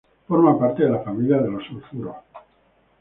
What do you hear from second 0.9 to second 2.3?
familia de los sulfuros.